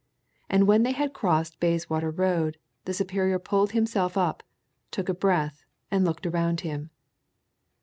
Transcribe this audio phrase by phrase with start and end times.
[0.49, 4.41] And when they had crossed Bayswater Road the superior pulled himself up,
[4.89, 6.89] took a breath, and looked around him.